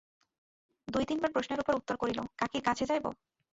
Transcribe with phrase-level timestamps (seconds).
[0.87, 3.05] দুই-তিনবার প্রশ্নের পর উত্তর করিল, কাকীর কাছে যাইব।